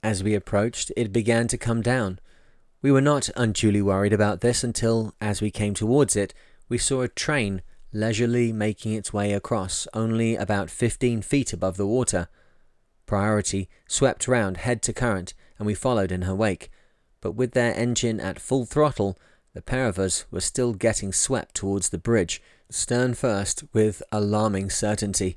As 0.00 0.22
we 0.22 0.32
approached, 0.32 0.92
it 0.96 1.12
began 1.12 1.48
to 1.48 1.58
come 1.58 1.82
down. 1.82 2.20
We 2.82 2.92
were 2.92 3.00
not 3.00 3.30
unduly 3.34 3.82
worried 3.82 4.12
about 4.12 4.42
this 4.42 4.62
until, 4.62 5.12
as 5.20 5.42
we 5.42 5.50
came 5.50 5.74
towards 5.74 6.14
it, 6.14 6.32
we 6.68 6.78
saw 6.78 7.00
a 7.00 7.08
train 7.08 7.62
leisurely 7.92 8.52
making 8.52 8.94
its 8.94 9.12
way 9.12 9.32
across, 9.32 9.86
only 9.94 10.36
about 10.36 10.70
fifteen 10.70 11.22
feet 11.22 11.52
above 11.52 11.76
the 11.76 11.86
water. 11.86 12.28
Priority 13.06 13.68
swept 13.86 14.26
round 14.26 14.58
head 14.58 14.82
to 14.82 14.92
current, 14.92 15.34
and 15.58 15.66
we 15.66 15.74
followed 15.74 16.10
in 16.10 16.22
her 16.22 16.34
wake, 16.34 16.70
but 17.20 17.32
with 17.32 17.52
their 17.52 17.74
engine 17.74 18.20
at 18.20 18.40
full 18.40 18.64
throttle, 18.64 19.18
the 19.54 19.62
pair 19.62 19.86
of 19.86 19.98
us 19.98 20.24
were 20.30 20.40
still 20.40 20.72
getting 20.72 21.12
swept 21.12 21.54
towards 21.54 21.90
the 21.90 21.98
bridge, 21.98 22.42
stern 22.70 23.12
first, 23.14 23.64
with 23.72 24.02
alarming 24.10 24.70
certainty. 24.70 25.36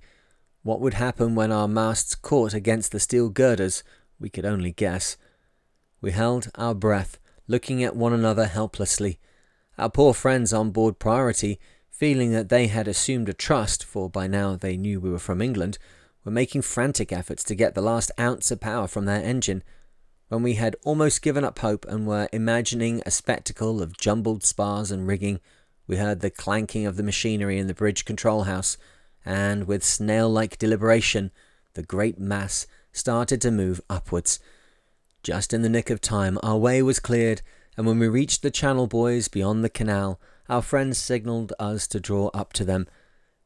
What 0.63 0.79
would 0.79 0.95
happen 0.95 1.35
when 1.35 1.51
our 1.51 1.67
masts 1.67 2.15
caught 2.15 2.53
against 2.53 2.91
the 2.91 2.99
steel 2.99 3.29
girders, 3.29 3.83
we 4.19 4.29
could 4.29 4.45
only 4.45 4.71
guess. 4.71 5.17
We 5.99 6.11
held 6.11 6.49
our 6.55 6.73
breath, 6.73 7.19
looking 7.47 7.83
at 7.83 7.95
one 7.95 8.13
another 8.13 8.45
helplessly. 8.45 9.19
Our 9.77 9.89
poor 9.89 10.13
friends 10.13 10.53
on 10.53 10.71
board 10.71 10.97
Priority, 10.97 11.59
feeling 11.97 12.33
that 12.33 12.49
they 12.49 12.67
had 12.67 12.89
assumed 12.89 13.29
a 13.29 13.33
trust, 13.33 13.81
for 13.81 14.09
by 14.09 14.27
now 14.27 14.57
they 14.57 14.75
knew 14.75 14.99
we 14.99 15.09
were 15.09 15.17
from 15.17 15.41
England, 15.41 15.77
were 16.25 16.31
making 16.31 16.61
frantic 16.61 17.13
efforts 17.13 17.41
to 17.41 17.55
get 17.55 17.73
the 17.73 17.81
last 17.81 18.11
ounce 18.19 18.51
of 18.51 18.59
power 18.59 18.85
from 18.85 19.05
their 19.05 19.23
engine. 19.23 19.63
When 20.27 20.43
we 20.43 20.55
had 20.55 20.75
almost 20.83 21.21
given 21.21 21.45
up 21.45 21.59
hope 21.59 21.85
and 21.87 22.05
were 22.05 22.27
imagining 22.33 23.01
a 23.05 23.11
spectacle 23.11 23.81
of 23.81 23.97
jumbled 23.97 24.43
spars 24.43 24.91
and 24.91 25.07
rigging, 25.07 25.39
we 25.87 25.95
heard 25.95 26.19
the 26.19 26.29
clanking 26.29 26.85
of 26.85 26.97
the 26.97 27.03
machinery 27.03 27.57
in 27.57 27.67
the 27.67 27.73
bridge 27.73 28.03
control 28.03 28.43
house, 28.43 28.77
and 29.23 29.65
with 29.65 29.81
snail 29.81 30.29
like 30.29 30.57
deliberation, 30.57 31.31
the 31.75 31.83
great 31.83 32.19
mass 32.19 32.67
started 32.91 33.39
to 33.39 33.51
move 33.51 33.79
upwards. 33.89 34.41
Just 35.23 35.53
in 35.53 35.61
the 35.61 35.69
nick 35.69 35.89
of 35.89 36.01
time, 36.01 36.39
our 36.43 36.57
way 36.57 36.81
was 36.81 36.99
cleared, 36.99 37.41
and 37.77 37.87
when 37.87 37.99
we 37.99 38.09
reached 38.09 38.41
the 38.41 38.51
channel 38.51 38.85
buoys 38.85 39.29
beyond 39.29 39.63
the 39.63 39.69
canal, 39.69 40.19
our 40.49 40.61
friends 40.61 40.97
signalled 40.97 41.53
us 41.59 41.87
to 41.87 41.99
draw 41.99 42.27
up 42.33 42.53
to 42.53 42.65
them. 42.65 42.87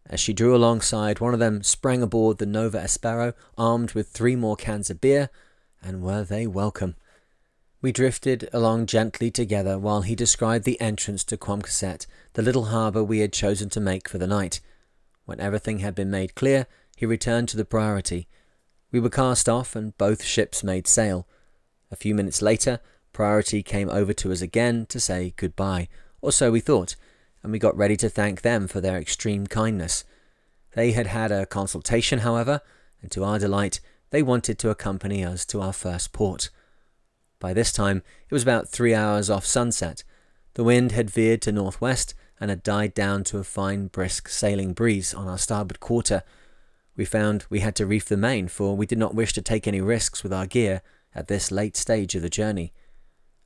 As 0.09 0.19
she 0.19 0.33
drew 0.33 0.55
alongside, 0.55 1.19
one 1.19 1.33
of 1.33 1.39
them 1.39 1.61
sprang 1.63 2.01
aboard 2.01 2.37
the 2.37 2.45
Nova 2.45 2.79
Espero, 2.79 3.33
armed 3.57 3.91
with 3.91 4.09
three 4.09 4.35
more 4.35 4.55
cans 4.55 4.89
of 4.89 4.99
beer, 4.99 5.29
and 5.81 6.01
were 6.01 6.23
they 6.23 6.47
welcome. 6.47 6.95
We 7.81 7.91
drifted 7.91 8.49
along 8.51 8.87
gently 8.87 9.31
together 9.31 9.79
while 9.79 10.01
he 10.01 10.15
described 10.15 10.65
the 10.65 10.81
entrance 10.81 11.23
to 11.25 11.37
Quamquisset, 11.37 12.07
the 12.33 12.41
little 12.41 12.65
harbour 12.65 13.03
we 13.03 13.19
had 13.19 13.31
chosen 13.31 13.69
to 13.69 13.79
make 13.79 14.09
for 14.09 14.17
the 14.17 14.27
night. 14.27 14.59
When 15.25 15.39
everything 15.39 15.79
had 15.79 15.95
been 15.95 16.11
made 16.11 16.35
clear, 16.35 16.67
he 16.97 17.05
returned 17.05 17.47
to 17.49 17.57
the 17.57 17.63
Priority. 17.63 18.27
We 18.91 18.99
were 18.99 19.09
cast 19.09 19.47
off, 19.47 19.75
and 19.75 19.97
both 19.97 20.23
ships 20.23 20.63
made 20.63 20.87
sail. 20.87 21.27
A 21.91 21.95
few 21.95 22.13
minutes 22.13 22.41
later, 22.41 22.81
Priority 23.13 23.63
came 23.63 23.89
over 23.89 24.11
to 24.13 24.31
us 24.31 24.41
again 24.41 24.85
to 24.87 24.99
say 24.99 25.33
goodbye, 25.37 25.87
or 26.21 26.31
so 26.31 26.51
we 26.51 26.59
thought, 26.59 26.95
and 27.43 27.51
we 27.51 27.59
got 27.59 27.77
ready 27.77 27.95
to 27.97 28.09
thank 28.09 28.41
them 28.41 28.67
for 28.67 28.81
their 28.81 28.97
extreme 28.97 29.47
kindness. 29.47 30.03
They 30.73 30.91
had 30.91 31.07
had 31.07 31.31
a 31.31 31.45
consultation, 31.45 32.19
however, 32.19 32.61
and 33.01 33.11
to 33.11 33.23
our 33.23 33.39
delight, 33.39 33.79
they 34.11 34.21
wanted 34.23 34.59
to 34.59 34.69
accompany 34.69 35.23
us 35.23 35.45
to 35.47 35.61
our 35.61 35.73
first 35.73 36.13
port. 36.13 36.49
By 37.39 37.53
this 37.53 37.71
time, 37.71 38.03
it 38.29 38.33
was 38.33 38.43
about 38.43 38.67
three 38.67 38.93
hours 38.93 39.29
off 39.29 39.45
sunset. 39.45 40.03
The 40.55 40.63
wind 40.63 40.91
had 40.91 41.09
veered 41.09 41.41
to 41.43 41.51
northwest 41.51 42.13
and 42.39 42.49
had 42.49 42.63
died 42.63 42.93
down 42.93 43.23
to 43.25 43.37
a 43.37 43.43
fine, 43.43 43.87
brisk 43.87 44.27
sailing 44.27 44.73
breeze 44.73 45.13
on 45.13 45.27
our 45.27 45.37
starboard 45.37 45.79
quarter. 45.79 46.23
We 46.95 47.05
found 47.05 47.45
we 47.49 47.61
had 47.61 47.75
to 47.75 47.85
reef 47.85 48.05
the 48.05 48.17
main, 48.17 48.47
for 48.47 48.75
we 48.75 48.85
did 48.85 48.97
not 48.97 49.15
wish 49.15 49.33
to 49.33 49.41
take 49.41 49.67
any 49.67 49.81
risks 49.81 50.23
with 50.23 50.33
our 50.33 50.45
gear 50.45 50.81
at 51.15 51.27
this 51.27 51.51
late 51.51 51.77
stage 51.77 52.15
of 52.15 52.21
the 52.21 52.29
journey. 52.29 52.73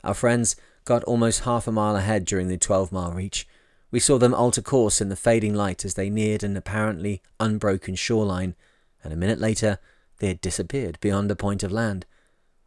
Our 0.03 0.13
friends 0.13 0.55
got 0.85 1.03
almost 1.03 1.41
half 1.41 1.67
a 1.67 1.71
mile 1.71 1.95
ahead 1.95 2.25
during 2.25 2.47
the 2.47 2.57
12 2.57 2.91
mile 2.91 3.11
reach. 3.11 3.47
We 3.91 3.99
saw 3.99 4.17
them 4.17 4.33
alter 4.33 4.61
course 4.61 5.01
in 5.01 5.09
the 5.09 5.15
fading 5.15 5.53
light 5.53 5.85
as 5.85 5.93
they 5.93 6.09
neared 6.09 6.43
an 6.43 6.57
apparently 6.57 7.21
unbroken 7.39 7.95
shoreline, 7.95 8.55
and 9.03 9.13
a 9.13 9.17
minute 9.17 9.39
later 9.39 9.79
they 10.19 10.27
had 10.27 10.41
disappeared 10.41 10.97
beyond 10.99 11.29
a 11.29 11.35
point 11.35 11.63
of 11.63 11.71
land. 11.71 12.05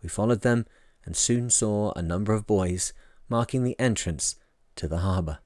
We 0.03 0.09
followed 0.09 0.43
them 0.43 0.67
and 1.05 1.17
soon 1.17 1.51
saw 1.51 1.93
a 1.95 2.03
number 2.03 2.33
of 2.33 2.47
buoys 2.47 2.93
marking 3.29 3.65
the 3.65 3.79
entrance 3.79 4.37
to 4.77 4.87
the 4.87 4.99
harbour. 4.99 5.39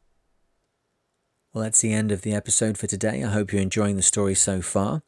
Well, 1.53 1.65
that's 1.65 1.81
the 1.81 1.93
end 1.93 2.13
of 2.13 2.23
the 2.23 2.35
episode 2.35 2.79
for 2.79 2.87
today. 2.87 3.25
I 3.25 3.31
hope 3.31 3.53
you're 3.53 3.63
enjoying 3.63 3.97
the 3.97 4.03
story 4.03 4.35
so 4.35 4.61
far. 4.61 5.03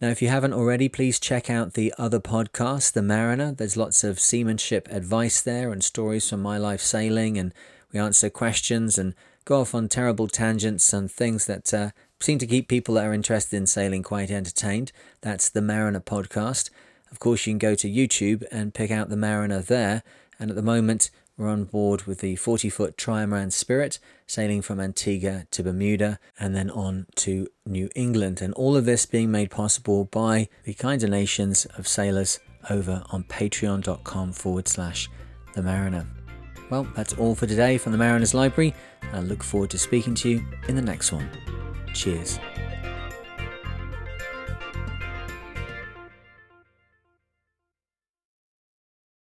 Now, 0.00 0.10
if 0.10 0.22
you 0.22 0.28
haven't 0.28 0.52
already, 0.52 0.88
please 0.88 1.18
check 1.18 1.50
out 1.50 1.74
the 1.74 1.92
other 1.98 2.20
podcast, 2.20 2.92
The 2.92 3.02
Mariner. 3.02 3.50
There's 3.50 3.76
lots 3.76 4.04
of 4.04 4.20
seamanship 4.20 4.86
advice 4.92 5.40
there 5.40 5.72
and 5.72 5.82
stories 5.82 6.30
from 6.30 6.40
my 6.40 6.56
life 6.56 6.80
sailing, 6.80 7.36
and 7.36 7.52
we 7.92 7.98
answer 7.98 8.30
questions 8.30 8.96
and 8.96 9.16
go 9.44 9.60
off 9.60 9.74
on 9.74 9.88
terrible 9.88 10.28
tangents 10.28 10.92
and 10.92 11.10
things 11.10 11.46
that 11.46 11.74
uh, 11.74 11.90
seem 12.20 12.38
to 12.38 12.46
keep 12.46 12.68
people 12.68 12.94
that 12.94 13.06
are 13.06 13.12
interested 13.12 13.56
in 13.56 13.66
sailing 13.66 14.04
quite 14.04 14.30
entertained. 14.30 14.92
That's 15.20 15.48
the 15.48 15.62
Mariner 15.62 16.00
podcast. 16.00 16.70
Of 17.10 17.18
course, 17.18 17.44
you 17.44 17.50
can 17.50 17.58
go 17.58 17.74
to 17.74 17.90
YouTube 17.90 18.44
and 18.52 18.74
pick 18.74 18.92
out 18.92 19.08
the 19.08 19.16
Mariner 19.16 19.62
there. 19.62 20.04
And 20.38 20.48
at 20.48 20.54
the 20.54 20.62
moment, 20.62 21.10
we're 21.38 21.48
on 21.48 21.64
board 21.64 22.02
with 22.02 22.18
the 22.18 22.36
40 22.36 22.68
foot 22.68 22.96
Trimaran 22.96 23.52
Spirit, 23.52 24.00
sailing 24.26 24.60
from 24.60 24.80
Antigua 24.80 25.46
to 25.52 25.62
Bermuda 25.62 26.18
and 26.38 26.54
then 26.54 26.68
on 26.68 27.06
to 27.16 27.46
New 27.64 27.88
England. 27.94 28.42
And 28.42 28.52
all 28.54 28.76
of 28.76 28.84
this 28.84 29.06
being 29.06 29.30
made 29.30 29.50
possible 29.50 30.04
by 30.04 30.48
the 30.64 30.74
kind 30.74 31.00
donations 31.00 31.64
of 31.76 31.86
sailors 31.86 32.40
over 32.68 33.04
on 33.10 33.22
patreon.com 33.24 34.32
forward 34.32 34.66
slash 34.66 35.08
the 35.54 35.62
Mariner. 35.62 36.06
Well, 36.70 36.88
that's 36.94 37.14
all 37.14 37.34
for 37.34 37.46
today 37.46 37.78
from 37.78 37.92
the 37.92 37.98
Mariner's 37.98 38.34
Library. 38.34 38.74
I 39.12 39.20
look 39.20 39.42
forward 39.42 39.70
to 39.70 39.78
speaking 39.78 40.14
to 40.16 40.28
you 40.28 40.44
in 40.66 40.74
the 40.74 40.82
next 40.82 41.12
one. 41.12 41.30
Cheers. 41.94 42.38